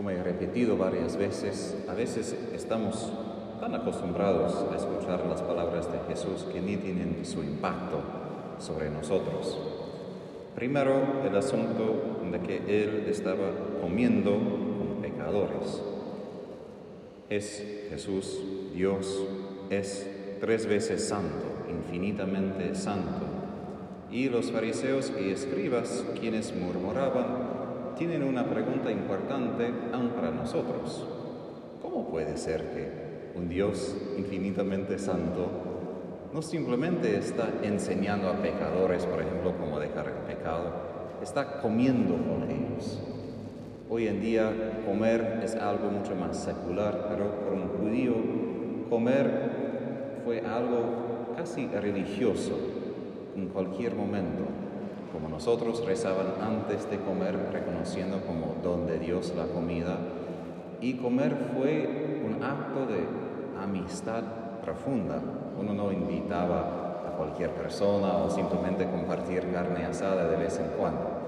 Como 0.00 0.08
he 0.08 0.22
repetido 0.22 0.78
varias 0.78 1.18
veces, 1.18 1.76
a 1.86 1.92
veces 1.92 2.34
estamos 2.54 3.12
tan 3.60 3.74
acostumbrados 3.74 4.54
a 4.72 4.74
escuchar 4.74 5.26
las 5.26 5.42
palabras 5.42 5.92
de 5.92 5.98
Jesús 6.08 6.46
que 6.50 6.62
ni 6.62 6.78
tienen 6.78 7.18
su 7.22 7.42
impacto 7.42 8.00
sobre 8.58 8.88
nosotros. 8.88 9.58
Primero, 10.54 11.22
el 11.22 11.36
asunto 11.36 12.16
de 12.32 12.40
que 12.40 12.82
Él 12.82 13.08
estaba 13.10 13.50
comiendo 13.82 14.30
con 14.30 15.02
pecadores. 15.02 15.82
Es 17.28 17.62
Jesús, 17.90 18.40
Dios, 18.74 19.26
es 19.68 20.08
tres 20.40 20.64
veces 20.64 21.06
santo, 21.06 21.44
infinitamente 21.68 22.74
santo. 22.74 23.26
Y 24.10 24.30
los 24.30 24.50
fariseos 24.50 25.12
y 25.22 25.30
escribas, 25.30 26.06
quienes 26.18 26.56
murmuraban, 26.56 27.59
tienen 27.96 28.22
una 28.22 28.48
pregunta 28.48 28.90
importante 28.90 29.70
aún 29.92 30.10
para 30.10 30.30
nosotros. 30.30 31.06
¿Cómo 31.82 32.08
puede 32.08 32.36
ser 32.36 32.70
que 32.70 33.38
un 33.38 33.48
Dios 33.48 33.96
infinitamente 34.18 34.98
santo 34.98 35.48
no 36.32 36.42
simplemente 36.42 37.16
está 37.16 37.48
enseñando 37.62 38.28
a 38.28 38.34
pecadores, 38.34 39.04
por 39.06 39.20
ejemplo, 39.20 39.54
cómo 39.58 39.80
dejar 39.80 40.06
el 40.06 40.34
pecado, 40.34 40.72
está 41.22 41.60
comiendo 41.60 42.14
con 42.14 42.50
ellos? 42.50 43.00
Hoy 43.88 44.06
en 44.06 44.20
día 44.20 44.52
comer 44.86 45.40
es 45.42 45.56
algo 45.56 45.90
mucho 45.90 46.14
más 46.14 46.36
secular, 46.36 47.08
pero 47.10 47.40
para 47.40 47.56
un 47.56 47.68
judío 47.68 48.14
comer 48.88 50.20
fue 50.24 50.40
algo 50.40 51.34
casi 51.36 51.66
religioso 51.66 52.56
en 53.36 53.48
cualquier 53.48 53.94
momento, 53.94 54.44
como 55.12 55.28
nosotros 55.28 55.84
rezaban 55.84 56.34
antes 56.40 56.90
de 56.90 56.98
comer, 56.98 57.50
reconociendo 57.52 58.20
como 58.26 58.56
don 58.62 58.86
de 58.86 58.98
Dios 58.98 59.32
la 59.36 59.46
comida, 59.46 59.98
y 60.80 60.94
comer 60.94 61.36
fue 61.54 62.20
un 62.24 62.42
acto 62.42 62.86
de 62.86 63.04
amistad 63.62 64.22
profunda. 64.62 65.20
Uno 65.58 65.74
no 65.74 65.92
invitaba 65.92 67.04
a 67.06 67.16
cualquier 67.16 67.50
persona 67.50 68.16
o 68.18 68.30
simplemente 68.30 68.88
compartir 68.88 69.50
carne 69.52 69.84
asada 69.84 70.28
de 70.28 70.36
vez 70.36 70.58
en 70.58 70.70
cuando 70.78 71.20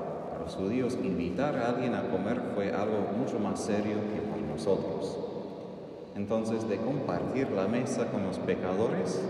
los 0.43 0.57
judíos 0.57 0.99
invitar 1.03 1.57
a 1.57 1.69
alguien 1.69 1.95
a 1.95 2.09
comer 2.09 2.41
fue 2.55 2.73
algo 2.73 2.99
mucho 3.17 3.39
más 3.39 3.61
serio 3.61 3.97
que 4.13 4.21
para 4.21 4.43
nosotros. 4.43 5.19
Entonces, 6.17 6.69
de 6.69 6.77
compartir 6.79 7.51
la 7.53 7.69
mesa 7.69 8.11
con 8.11 8.25
los 8.27 8.39
pecadores 8.39 9.23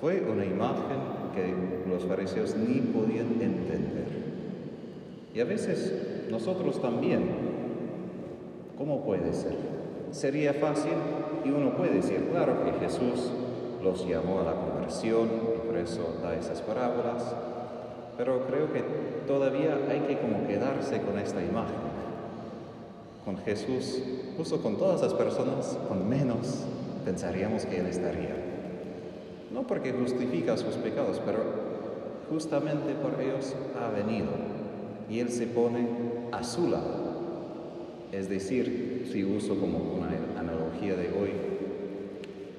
fue 0.00 0.20
una 0.20 0.44
imagen 0.44 1.17
que 1.38 1.88
los 1.88 2.04
fariseos 2.04 2.56
ni 2.56 2.80
podían 2.80 3.32
entender. 3.40 4.08
Y 5.34 5.40
a 5.40 5.44
veces 5.44 5.92
nosotros 6.30 6.80
también, 6.80 7.24
¿cómo 8.76 9.04
puede 9.04 9.32
ser? 9.32 9.56
Sería 10.10 10.54
fácil 10.54 10.92
y 11.44 11.50
uno 11.50 11.76
puede 11.76 11.94
decir, 11.94 12.28
claro 12.30 12.64
que 12.64 12.72
Jesús 12.84 13.30
los 13.82 14.06
llamó 14.08 14.40
a 14.40 14.44
la 14.44 14.54
conversión 14.54 15.28
y 15.54 15.66
por 15.66 15.76
eso 15.76 16.16
da 16.22 16.34
esas 16.34 16.60
parábolas, 16.62 17.34
pero 18.16 18.46
creo 18.46 18.72
que 18.72 18.82
todavía 19.26 19.78
hay 19.88 20.00
que 20.00 20.18
como 20.18 20.46
quedarse 20.46 21.00
con 21.02 21.18
esta 21.18 21.42
imagen. 21.44 21.88
Con 23.24 23.36
Jesús, 23.38 24.02
justo 24.36 24.60
con 24.62 24.76
todas 24.76 25.02
las 25.02 25.14
personas, 25.14 25.78
con 25.86 26.08
menos 26.08 26.64
pensaríamos 27.04 27.66
que 27.66 27.78
Él 27.78 27.86
estaría. 27.86 28.37
No 29.52 29.66
porque 29.66 29.92
justifica 29.92 30.56
sus 30.56 30.74
pecados, 30.74 31.20
pero 31.24 31.38
justamente 32.30 32.94
por 32.94 33.20
ellos 33.20 33.54
ha 33.80 33.88
venido 33.90 34.28
y 35.08 35.20
Él 35.20 35.30
se 35.30 35.46
pone 35.46 35.88
a 36.32 36.44
su 36.44 36.68
lado. 36.68 37.08
Es 38.12 38.28
decir, 38.28 39.08
si 39.10 39.24
uso 39.24 39.58
como 39.58 39.78
una 39.78 40.08
analogía 40.38 40.94
de 40.96 41.08
hoy, 41.08 41.30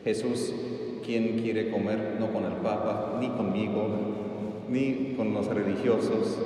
Jesús, 0.03 0.53
quien 1.05 1.39
quiere 1.39 1.71
comer 1.71 2.17
no 2.19 2.31
con 2.31 2.45
el 2.45 2.53
Papa 2.53 3.17
ni 3.19 3.29
conmigo, 3.29 3.87
ni 4.69 5.13
con 5.15 5.33
los 5.33 5.47
religiosos. 5.47 6.37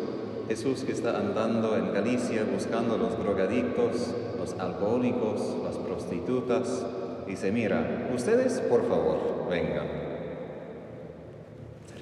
Jesús 0.48 0.84
que 0.84 0.92
está 0.92 1.18
andando 1.18 1.78
en 1.78 1.94
Galicia 1.94 2.46
buscando 2.52 2.96
a 2.96 2.98
los 2.98 3.18
drogadictos, 3.18 4.14
los 4.38 4.54
alcohólicos, 4.60 5.58
las 5.64 5.78
prostitutas, 5.78 6.86
dice, 7.26 7.52
mira, 7.52 8.10
ustedes 8.14 8.60
por 8.62 8.88
favor, 8.88 9.48
vengan. 9.50 10.13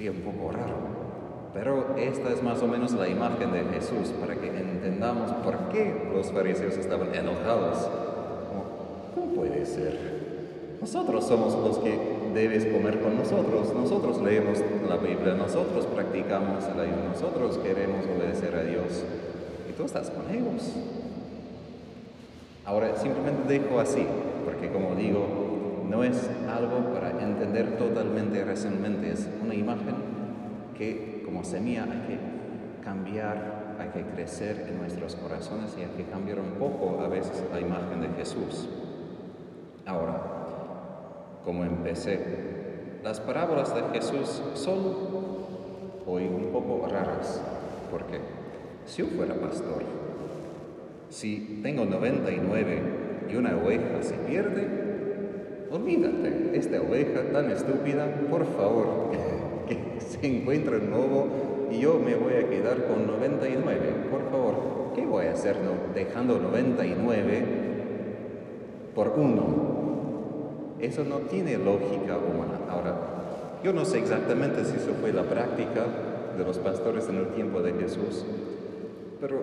Sería 0.01 0.17
un 0.17 0.34
poco 0.34 0.51
raro, 0.51 0.78
pero 1.53 1.95
esta 1.95 2.31
es 2.31 2.41
más 2.41 2.59
o 2.63 2.67
menos 2.67 2.91
la 2.94 3.07
imagen 3.07 3.51
de 3.51 3.66
Jesús 3.66 4.09
para 4.19 4.34
que 4.34 4.47
entendamos 4.47 5.31
por 5.44 5.69
qué 5.69 6.09
los 6.12 6.31
fariseos 6.31 6.75
estaban 6.75 7.13
enojados. 7.13 7.88
¿Cómo 9.13 9.35
puede 9.35 9.63
ser? 9.63 10.75
Nosotros 10.81 11.28
somos 11.28 11.53
los 11.53 11.78
que 11.78 12.00
debes 12.34 12.66
comer 12.66 13.00
con 13.00 13.16
nosotros. 13.16 13.75
Nosotros 13.75 14.19
leemos 14.23 14.57
la 14.90 14.97
Biblia, 14.97 15.35
nosotros 15.35 15.85
practicamos 15.85 16.63
el 16.73 16.79
ayuno, 16.79 17.09
nosotros 17.13 17.59
queremos 17.59 18.03
obedecer 18.06 18.56
a 18.56 18.63
Dios. 18.63 19.03
Y 19.69 19.73
tú 19.73 19.84
estás 19.84 20.09
con 20.09 20.35
ellos. 20.35 20.73
Ahora, 22.66 22.97
simplemente 22.97 23.59
dejo 23.59 23.79
así, 23.79 24.07
porque 24.45 24.72
como 24.72 24.95
digo, 24.95 25.28
no 25.88 26.03
es 26.03 26.28
algo 26.50 26.91
para 26.91 27.10
entender 27.23 27.77
totalmente 27.77 28.43
recientemente, 28.43 29.11
es 29.11 29.29
una 29.43 29.55
imagen 29.55 29.95
que 30.77 31.21
como 31.25 31.43
semilla 31.43 31.83
hay 31.83 32.07
que 32.07 32.83
cambiar, 32.83 33.75
hay 33.79 33.89
que 33.89 34.09
crecer 34.11 34.67
en 34.69 34.79
nuestros 34.79 35.15
corazones 35.15 35.75
y 35.77 35.81
hay 35.81 35.89
que 35.97 36.05
cambiar 36.05 36.39
un 36.39 36.51
poco 36.59 37.01
a 37.01 37.07
veces 37.07 37.43
la 37.51 37.59
imagen 37.59 38.01
de 38.01 38.09
Jesús. 38.17 38.69
Ahora, 39.85 40.41
como 41.43 41.63
empecé. 41.63 42.19
Las 43.03 43.19
parábolas 43.19 43.73
de 43.73 43.81
Jesús 43.93 44.41
son 44.53 44.79
hoy 46.05 46.27
un 46.27 46.51
poco 46.51 46.87
raras, 46.87 47.41
porque 47.89 48.19
si 48.85 49.01
yo 49.01 49.07
fuera 49.07 49.33
pastor, 49.35 49.81
si 51.09 51.59
tengo 51.63 51.85
99 51.85 52.81
y 53.29 53.35
una 53.35 53.57
oveja 53.57 54.01
se 54.01 54.13
pierde, 54.13 54.80
olvídate, 55.71 56.51
esta 56.53 56.81
oveja 56.81 57.31
tan 57.31 57.49
estúpida, 57.49 58.05
por 58.29 58.45
favor, 58.45 59.11
que 59.67 59.77
se 60.01 60.27
encuentre 60.27 60.77
un 60.77 60.89
nuevo 60.89 61.27
y 61.71 61.79
yo 61.79 61.99
me 61.99 62.15
voy 62.15 62.33
a 62.33 62.49
quedar 62.49 62.85
con 62.87 63.07
99, 63.07 63.77
por 64.11 64.29
favor, 64.29 64.55
¿qué 64.93 65.05
voy 65.05 65.27
a 65.27 65.31
hacer 65.31 65.57
no, 65.57 65.93
dejando 65.95 66.39
99 66.39 67.45
por 68.93 69.13
uno? 69.15 69.71
Eso 70.79 71.05
no 71.05 71.19
tiene 71.19 71.57
lógica 71.57 72.17
humana. 72.17 72.59
Ahora, 72.69 72.95
yo 73.63 73.71
no 73.71 73.85
sé 73.85 73.99
exactamente 73.99 74.65
si 74.65 74.75
eso 74.75 74.93
fue 74.99 75.13
la 75.13 75.23
práctica 75.23 75.85
de 76.37 76.43
los 76.43 76.57
pastores 76.57 77.07
en 77.07 77.17
el 77.17 77.27
tiempo 77.27 77.61
de 77.61 77.73
Jesús, 77.73 78.25
pero 79.21 79.41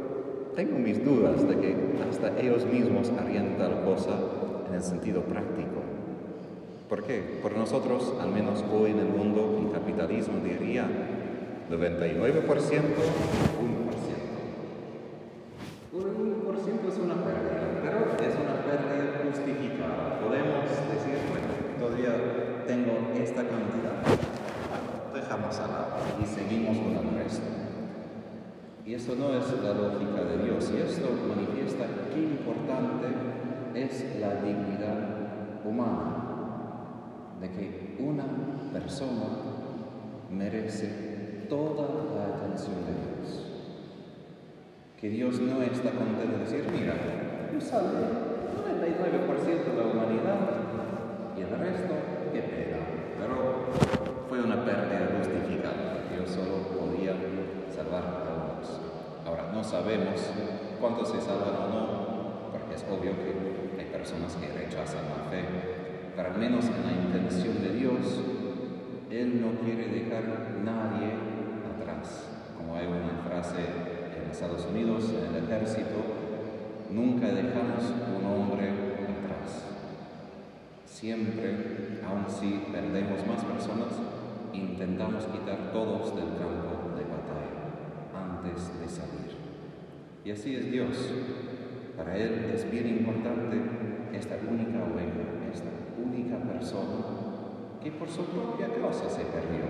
tengo 0.54 0.78
mis 0.78 1.02
dudas 1.02 1.48
de 1.48 1.56
que 1.56 1.76
hasta 2.10 2.38
ellos 2.38 2.66
mismos 2.66 3.12
harían 3.18 3.56
tal 3.56 3.82
cosa 3.84 4.18
en 4.68 4.74
el 4.74 4.82
sentido 4.82 5.22
práctico. 5.22 5.87
¿Por 6.88 7.02
qué? 7.02 7.38
Por 7.42 7.54
nosotros, 7.54 8.14
al 8.18 8.30
menos 8.30 8.64
hoy 8.72 8.92
en 8.92 9.00
el 9.00 9.08
mundo, 9.08 9.60
el 9.60 9.72
capitalismo 9.72 10.40
diría 10.42 10.88
99%, 11.70 12.32
1%. 12.32 12.48
Un 15.92 16.02
1% 16.02 16.88
es 16.88 16.98
una 16.98 17.14
pérdida, 17.22 17.80
pero 17.82 17.98
es 18.16 18.34
una 18.36 18.62
pérdida 18.64 19.20
justificada. 19.22 20.18
Podemos 20.18 20.64
todavía 21.78 22.64
tengo 22.66 23.12
esta 23.14 23.42
cantidad. 23.42 24.00
Dejamos 25.12 25.58
a 25.58 25.66
lado 25.66 25.96
y 26.22 26.24
seguimos 26.24 26.78
con 26.78 26.96
el 26.96 27.22
resto. 27.22 27.44
Y 28.86 28.94
eso 28.94 29.14
no 29.14 29.34
es 29.34 29.44
la 29.62 29.74
lógica 29.74 30.24
de 30.24 30.44
Dios. 30.44 30.72
Y 30.74 30.80
esto 30.80 31.10
manifiesta 31.28 31.84
qué 32.14 32.20
importante 32.20 33.08
es 33.74 34.18
la 34.18 34.36
dignidad 34.36 35.18
humana. 35.66 36.17
De 37.40 37.48
que 37.50 37.96
una 38.00 38.24
persona 38.72 39.26
merece 40.30 41.46
toda 41.48 41.88
la 42.14 42.36
atención 42.36 42.76
de 42.84 42.92
Dios. 42.92 43.46
Que 45.00 45.08
Dios 45.08 45.40
no 45.40 45.62
está 45.62 45.90
contento 45.92 46.38
de 46.38 46.44
decir, 46.44 46.64
mira, 46.72 46.94
tú 47.52 47.60
sabes, 47.60 47.92
99% 48.58 49.64
de 49.64 49.76
la 49.76 49.86
humanidad 49.86 50.38
y 51.36 51.40
el 51.42 51.50
resto, 51.50 51.94
qué 52.32 52.42
pena. 52.42 52.78
Pero 53.18 53.70
fue 54.28 54.42
una 54.42 54.64
pérdida 54.64 55.08
justificada. 55.18 56.08
Dios 56.12 56.28
solo 56.28 56.66
podía 56.74 57.14
salvar 57.70 58.02
a 58.02 58.56
unos. 58.56 58.80
Ahora, 59.24 59.52
no 59.52 59.62
sabemos 59.62 60.32
cuántos 60.80 61.10
se 61.10 61.20
salvan 61.20 61.54
o 61.54 61.68
no, 61.68 62.50
porque 62.50 62.74
es 62.74 62.84
obvio 62.84 63.12
que 63.12 63.78
hay 63.78 63.86
personas 63.86 64.34
que 64.36 64.48
rechazan 64.48 65.04
la 65.04 65.30
fe, 65.30 65.77
pero 66.18 66.34
al 66.34 66.40
menos 66.40 66.64
en 66.64 66.82
la 66.82 67.00
intención 67.00 67.62
de 67.62 67.78
Dios, 67.78 68.24
Él 69.08 69.40
no 69.40 69.52
quiere 69.64 69.86
dejar 69.86 70.24
nadie 70.64 71.14
atrás. 71.62 72.26
Como 72.56 72.74
hay 72.74 72.88
una 72.88 73.22
frase 73.22 73.62
en 74.18 74.28
Estados 74.28 74.66
Unidos, 74.66 75.14
en 75.14 75.32
el 75.32 75.44
ejército, 75.44 75.94
nunca 76.90 77.28
dejamos 77.28 77.94
un 78.18 78.26
hombre 78.26 78.66
atrás. 78.66 79.62
Siempre, 80.86 82.00
aun 82.04 82.24
si 82.28 82.64
perdemos 82.72 83.24
más 83.24 83.44
personas, 83.44 83.94
intentamos 84.52 85.24
quitar 85.26 85.70
todos 85.72 86.16
del 86.16 86.34
campo 86.34 86.98
de 86.98 87.04
batalla 87.06 87.54
antes 88.12 88.72
de 88.80 88.88
salir. 88.88 89.38
Y 90.24 90.32
así 90.32 90.56
es 90.56 90.68
Dios. 90.68 91.12
Para 91.96 92.16
Él 92.16 92.50
es 92.52 92.68
bien 92.68 92.88
importante 92.88 93.56
esta 94.12 94.34
única 94.50 94.82
oveja, 94.82 95.52
esta 95.52 95.87
única 96.04 96.36
persona 96.38 97.28
que 97.82 97.90
por 97.92 98.08
su 98.08 98.24
propia 98.24 98.68
causa 98.68 99.08
se 99.08 99.24
perdió. 99.24 99.64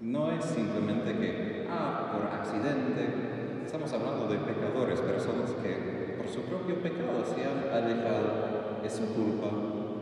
No 0.00 0.30
es 0.30 0.44
simplemente 0.44 1.12
que, 1.18 1.66
ah, 1.70 2.10
por 2.12 2.26
accidente, 2.32 3.64
estamos 3.64 3.92
hablando 3.92 4.28
de 4.28 4.38
pecadores, 4.38 5.00
personas 5.00 5.50
que 5.62 6.14
por 6.16 6.28
su 6.28 6.42
propio 6.42 6.80
pecado 6.82 7.24
se 7.24 7.44
han 7.44 7.68
alejado 7.72 8.82
de 8.82 8.90
su 8.90 9.06
culpa 9.14 9.48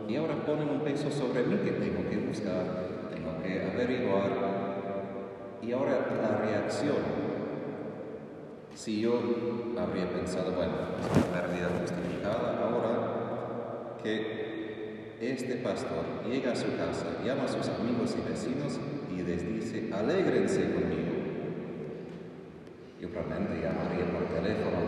y 0.07 0.15
ahora 0.15 0.35
ponen 0.45 0.69
un 0.69 0.79
peso 0.81 1.11
sobre 1.11 1.43
mí 1.43 1.57
que 1.57 1.71
tengo 1.71 2.09
que 2.09 2.17
buscar, 2.17 2.63
tengo 3.09 3.41
que 3.43 3.71
averiguar. 3.73 4.57
Y 5.61 5.71
ahora 5.73 6.07
la 6.21 6.37
reacción. 6.37 7.27
Si 8.73 9.01
yo 9.01 9.19
habría 9.77 10.07
pensado, 10.09 10.51
bueno, 10.51 10.73
es 10.99 11.17
una 11.17 11.41
pérdida 11.41 11.67
justificada, 11.81 12.57
ahora 12.63 13.26
que 14.07 15.17
este 15.19 15.55
pastor 15.55 16.05
llega 16.29 16.53
a 16.53 16.55
su 16.55 16.67
casa, 16.77 17.19
llama 17.25 17.43
a 17.43 17.47
sus 17.47 17.67
amigos 17.67 18.15
y 18.15 18.29
vecinos 18.29 18.79
y 19.11 19.21
les 19.23 19.43
dice, 19.43 19.91
alégrense 19.91 20.61
conmigo. 20.71 21.17
Yo 23.01 23.09
probablemente 23.09 23.67
llamaría 23.67 24.05
por 24.07 24.23
teléfono, 24.31 24.79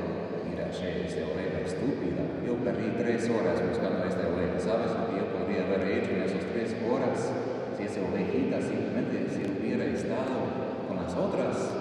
mira, 0.50 0.72
che, 0.72 1.06
esa 1.06 1.26
oveja 1.28 1.60
estúpida, 1.66 2.24
yo 2.46 2.56
perdí 2.64 2.96
tres 2.98 3.30
horas 3.30 3.60
buscando 3.68 4.06
esta 4.06 4.28
oveja, 4.30 4.60
¿sabes 4.60 4.92
lo 4.96 5.12
que 5.12 5.20
yo 5.20 5.26
podría 5.36 5.66
haber 5.68 5.84
hecho 6.00 6.12
en 6.12 6.22
esas 6.24 6.46
tres 6.54 6.76
horas 6.88 7.32
si 7.76 7.84
esa 7.84 8.02
ovejita 8.02 8.62
simplemente 8.62 9.28
se 9.36 9.44
hubiera 9.52 9.86
estado 9.86 10.88
con 10.88 10.96
las 10.96 11.14
otras? 11.14 11.76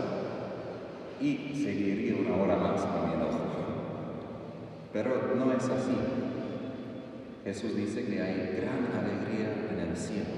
Y 1.20 1.52
seguiría 1.54 2.16
una 2.16 2.42
hora 2.42 2.56
más 2.56 2.80
con 2.82 3.08
mi 3.08 3.14
enojo. 3.14 3.38
Pero 4.92 5.34
no 5.36 5.52
es 5.52 5.64
así. 5.64 6.27
Jesús 7.48 7.74
dice 7.74 8.04
que 8.04 8.20
hay 8.20 8.60
gran 8.60 8.92
alegría 8.92 9.48
en 9.72 9.88
el 9.88 9.96
cielo. 9.96 10.36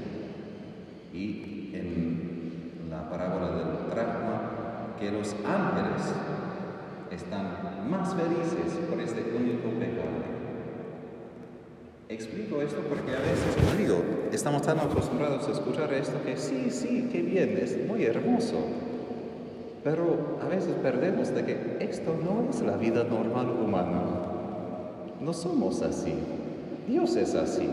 Y 1.13 1.73
en 1.75 2.89
la 2.89 3.11
parábola 3.11 3.49
del 3.49 3.91
dracma 3.91 4.95
que 4.97 5.11
los 5.11 5.35
ángeles 5.45 6.07
están 7.11 7.91
más 7.91 8.15
felices 8.15 8.79
por 8.89 9.01
este 9.01 9.23
único 9.37 9.71
pecado. 9.71 10.23
Explico 12.09 12.63
esto 12.63 12.81
porque 12.89 13.11
a 13.11 13.19
veces, 13.19 13.77
digo, 13.77 14.01
estamos 14.31 14.63
tan 14.63 14.79
acostumbrados 14.79 15.49
a 15.49 15.51
escuchar 15.51 15.93
esto 15.93 16.23
que 16.25 16.37
sí, 16.37 16.71
sí, 16.71 17.09
qué 17.11 17.23
bien, 17.23 17.59
es 17.61 17.77
muy 17.89 18.05
hermoso. 18.05 18.59
Pero 19.83 20.39
a 20.45 20.47
veces 20.47 20.77
perdemos 20.81 21.35
de 21.35 21.45
que 21.45 21.77
esto 21.81 22.17
no 22.23 22.49
es 22.51 22.61
la 22.61 22.77
vida 22.77 23.03
normal 23.03 23.51
humana. 23.51 24.01
No 25.21 25.33
somos 25.33 25.83
así. 25.83 26.15
Dios 26.91 27.15
es 27.17 27.35
así. 27.37 27.69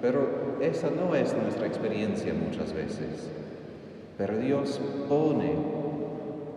Pero 0.00 0.56
esa 0.60 0.88
no 0.90 1.14
es 1.14 1.34
nuestra 1.34 1.66
experiencia 1.66 2.32
muchas 2.32 2.72
veces. 2.72 3.28
Pero 4.16 4.38
Dios 4.38 4.80
pone 5.08 5.52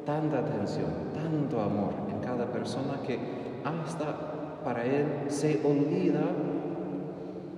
tanta 0.06 0.39
atención, 0.39 0.88
tanto 1.13 1.59
amor 1.59 1.94
en 2.12 2.19
cada 2.19 2.45
persona 2.51 3.01
que 3.06 3.18
hasta 3.63 4.62
para 4.63 4.86
Él 4.86 5.06
se 5.27 5.59
olvida 5.63 6.21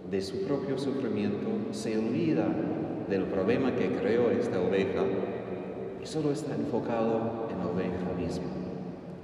de 0.09 0.21
su 0.21 0.45
propio 0.45 0.77
sufrimiento, 0.77 1.47
se 1.71 1.97
olvida 1.97 2.47
del 3.09 3.23
problema 3.25 3.75
que 3.75 3.89
creó 3.95 4.29
esta 4.31 4.61
oveja 4.61 5.03
y 6.01 6.05
solo 6.05 6.31
está 6.31 6.55
enfocado 6.55 7.47
en 7.51 7.59
la 7.59 7.67
oveja 7.67 8.13
misma. 8.17 8.45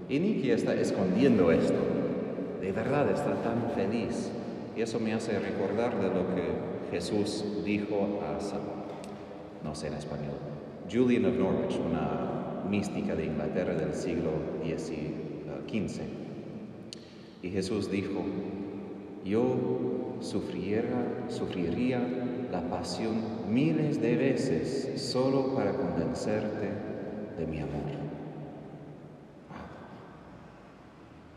Y 0.09 0.19
Niki 0.19 0.51
está 0.51 0.73
escondiendo 0.73 1.51
esto. 1.51 1.79
De 2.61 2.71
verdad 2.71 3.09
está 3.09 3.35
tan 3.41 3.71
feliz 3.75 4.31
y 4.77 4.81
eso 4.83 4.99
me 4.99 5.13
hace 5.13 5.39
recordar 5.39 5.99
de 5.99 6.07
lo 6.09 6.35
que 6.35 6.43
Jesús 6.91 7.43
dijo 7.65 8.21
a, 8.21 8.37
no 9.65 9.73
sé 9.73 9.87
en 9.87 9.95
español, 9.95 10.35
Julian 10.91 11.25
of 11.25 11.35
Norwich, 11.35 11.79
una 11.79 12.61
mística 12.69 13.15
de 13.15 13.25
Inglaterra 13.25 13.73
del 13.73 13.95
siglo 13.95 14.29
XV. 14.63 16.01
Y 17.41 17.49
Jesús 17.49 17.89
dijo, 17.89 18.23
yo 19.25 19.55
sufriera, 20.21 21.25
sufriría 21.27 21.99
la 22.51 22.61
pasión 22.69 23.15
miles 23.49 23.99
de 23.99 24.15
veces 24.15 25.01
solo 25.01 25.55
para 25.55 25.73
convencerte 25.73 26.69
de 27.39 27.47
mi 27.47 27.59
amor. 27.59 27.81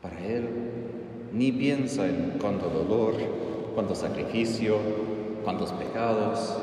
Para 0.02 0.26
Él 0.26 0.69
ni 1.32 1.52
piensa 1.52 2.06
en 2.06 2.38
cuánto 2.40 2.68
dolor, 2.68 3.14
cuánto 3.74 3.94
sacrificio, 3.94 4.76
cuántos 5.44 5.72
pecados. 5.72 6.56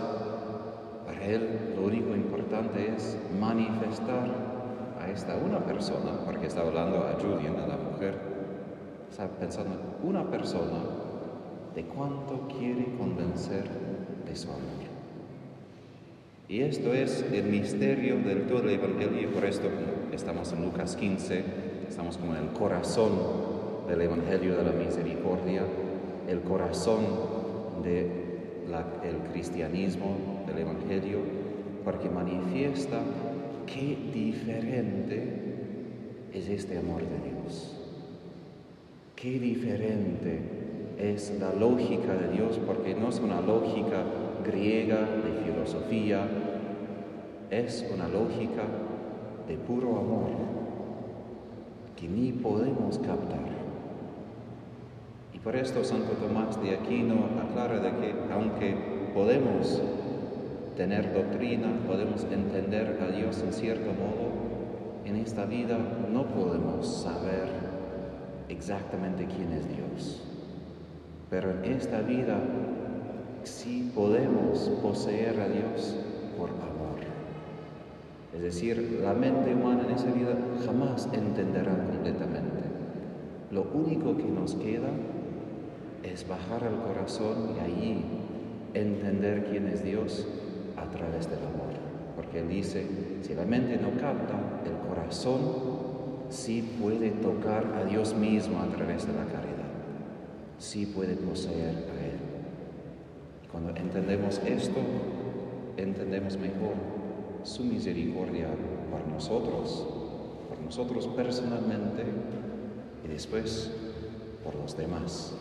Para 1.05 1.25
Él 1.25 1.73
lo 1.75 1.87
único 1.87 2.15
importante 2.15 2.93
es 2.95 3.17
manifestar 3.39 4.29
a 4.99 5.09
esta 5.09 5.37
una 5.37 5.59
persona, 5.59 6.19
porque 6.25 6.47
está 6.47 6.61
hablando 6.61 6.97
a 6.97 7.17
Julian, 7.19 7.57
a 7.57 7.67
la 7.67 7.77
mujer, 7.77 8.15
está 9.09 9.27
pensando 9.27 9.75
una 10.03 10.29
persona 10.29 10.79
de 11.75 11.83
cuánto 11.83 12.47
quiere 12.47 12.95
convencer 12.97 13.69
de 14.27 14.35
su 14.35 14.49
amor. 14.49 14.87
Y 16.49 16.61
esto 16.61 16.93
es 16.93 17.25
el 17.31 17.43
misterio 17.43 18.17
del 18.19 18.47
todo 18.47 18.61
el 18.63 18.69
Evangelio, 18.71 19.21
y 19.21 19.27
por 19.27 19.45
esto 19.45 19.67
estamos 20.13 20.51
en 20.53 20.63
Lucas 20.63 20.95
15, 20.95 21.43
estamos 21.89 22.17
como 22.17 22.35
en 22.35 22.43
el 22.43 22.49
corazón 22.49 23.56
del 23.87 24.01
Evangelio 24.01 24.57
de 24.57 24.63
la 24.63 24.71
Misericordia, 24.71 25.63
el 26.27 26.41
corazón 26.41 27.05
del 27.83 28.27
el 29.03 29.31
cristianismo 29.31 30.17
del 30.45 30.59
Evangelio, 30.59 31.19
porque 31.83 32.09
manifiesta 32.09 32.99
qué 33.65 33.97
diferente 34.13 35.23
es 36.33 36.49
este 36.49 36.77
amor 36.77 37.01
de 37.01 37.29
Dios. 37.29 37.75
Qué 39.15 39.39
diferente 39.39 40.39
es 40.99 41.33
la 41.39 41.53
lógica 41.53 42.13
de 42.13 42.29
Dios, 42.33 42.59
porque 42.65 42.93
no 42.93 43.09
es 43.09 43.19
una 43.19 43.41
lógica 43.41 44.03
griega 44.45 44.99
de 44.99 45.51
filosofía, 45.51 46.27
es 47.49 47.89
una 47.93 48.07
lógica 48.07 48.63
de 49.47 49.55
puro 49.55 49.97
amor 49.97 50.29
que 51.95 52.07
ni 52.07 52.31
podemos 52.31 52.99
captar. 52.99 53.56
Por 55.47 55.55
esto 55.55 55.81
Santo 55.81 56.11
Tomás 56.11 56.61
de 56.61 56.75
Aquino 56.75 57.29
aclara 57.41 57.79
de 57.79 57.89
que 57.91 58.13
aunque 58.33 58.75
podemos 59.13 59.81
tener 60.75 61.13
doctrina, 61.13 61.69
podemos 61.87 62.25
entender 62.25 62.99
a 63.01 63.15
Dios 63.15 63.41
en 63.41 63.53
cierto 63.53 63.93
modo, 63.93 64.27
en 65.05 65.15
esta 65.15 65.45
vida 65.45 65.77
no 66.11 66.25
podemos 66.25 67.01
saber 67.01 67.47
exactamente 68.49 69.25
quién 69.25 69.53
es 69.53 69.65
Dios. 69.69 70.21
Pero 71.29 71.51
en 71.51 71.63
esta 71.63 72.01
vida 72.01 72.39
sí 73.45 73.89
podemos 73.95 74.69
poseer 74.83 75.39
a 75.39 75.47
Dios 75.47 75.95
por 76.37 76.49
amor. 76.49 76.99
Es 78.35 78.41
decir, 78.41 78.99
la 79.01 79.13
mente 79.13 79.55
humana 79.55 79.83
en 79.87 79.95
esa 79.95 80.11
vida 80.11 80.37
jamás 80.65 81.07
entenderá 81.13 81.71
completamente. 81.71 82.67
Lo 83.49 83.65
único 83.73 84.17
que 84.17 84.25
nos 84.25 84.53
queda 84.55 84.89
es 86.07 86.27
bajar 86.27 86.63
al 86.63 86.81
corazón 86.81 87.55
y 87.55 87.59
allí 87.59 88.03
entender 88.73 89.45
quién 89.49 89.67
es 89.67 89.83
Dios 89.83 90.27
a 90.75 90.89
través 90.89 91.29
del 91.29 91.39
amor. 91.39 91.73
Porque 92.15 92.39
Él 92.39 92.49
dice, 92.49 92.85
si 93.21 93.33
la 93.33 93.45
mente 93.45 93.77
no 93.77 93.91
capta, 93.99 94.39
el 94.65 94.87
corazón 94.87 95.41
sí 96.29 96.77
puede 96.81 97.11
tocar 97.11 97.65
a 97.75 97.85
Dios 97.85 98.13
mismo 98.15 98.59
a 98.59 98.67
través 98.67 99.07
de 99.07 99.13
la 99.13 99.25
caridad. 99.25 99.67
Sí 100.59 100.85
puede 100.85 101.15
poseer 101.15 101.69
a 101.69 102.05
Él. 102.05 102.19
Cuando 103.51 103.75
entendemos 103.75 104.41
esto, 104.45 104.79
entendemos 105.77 106.37
mejor 106.37 106.73
su 107.43 107.63
misericordia 107.63 108.47
para 108.91 109.05
nosotros, 109.05 109.87
por 110.49 110.59
nosotros 110.59 111.07
personalmente 111.07 112.03
y 113.05 113.07
después 113.07 113.71
por 114.43 114.55
los 114.55 114.75
demás 114.75 115.33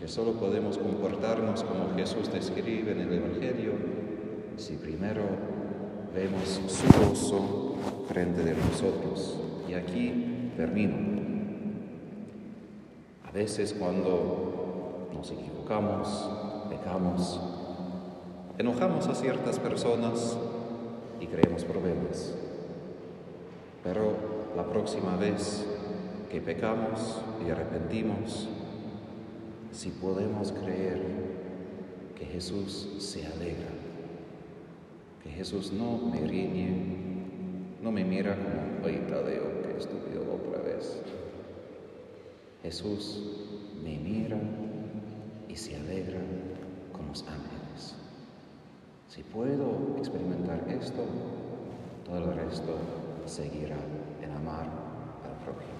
porque 0.00 0.14
solo 0.14 0.32
podemos 0.32 0.78
comportarnos 0.78 1.62
como 1.62 1.94
Jesús 1.94 2.32
describe 2.32 2.92
en 2.92 3.00
el 3.00 3.12
Evangelio 3.12 3.72
si 4.56 4.76
primero 4.76 5.24
vemos 6.14 6.58
su 6.68 6.86
gozo 6.98 7.74
frente 8.08 8.42
de 8.42 8.54
nosotros. 8.54 9.38
Y 9.68 9.74
aquí 9.74 10.52
termino. 10.56 10.96
A 13.28 13.30
veces 13.32 13.76
cuando 13.78 15.10
nos 15.12 15.30
equivocamos, 15.32 16.30
pecamos, 16.70 17.38
enojamos 18.56 19.06
a 19.06 19.14
ciertas 19.14 19.58
personas 19.58 20.38
y 21.20 21.26
creemos 21.26 21.64
problemas. 21.64 22.34
Pero 23.84 24.14
la 24.56 24.64
próxima 24.64 25.16
vez 25.16 25.66
que 26.30 26.40
pecamos 26.40 27.20
y 27.46 27.50
arrepentimos, 27.50 28.48
si 29.72 29.90
podemos 29.90 30.52
creer 30.52 31.00
que 32.16 32.24
Jesús 32.26 32.88
se 32.98 33.26
alegra, 33.26 33.70
que 35.22 35.30
Jesús 35.30 35.72
no 35.72 35.96
me 35.96 36.20
riñe, 36.20 37.00
no 37.82 37.92
me 37.92 38.04
mira 38.04 38.36
como, 38.36 38.86
oye 38.86 38.98
Tadeo, 39.08 39.62
qué 39.62 39.78
estúpido 39.78 40.22
otra 40.34 40.62
vez. 40.62 41.00
Jesús 42.62 43.22
me 43.82 43.96
mira 43.98 44.38
y 45.48 45.56
se 45.56 45.76
alegra 45.76 46.20
con 46.92 47.08
los 47.08 47.22
ángeles. 47.22 47.94
Si 49.08 49.22
puedo 49.22 49.96
experimentar 49.98 50.64
esto, 50.68 51.04
todo 52.04 52.18
el 52.18 52.36
resto 52.36 52.76
seguirá 53.26 53.76
en 54.22 54.30
amar 54.32 54.66
al 55.24 55.44
prójimo. 55.44 55.79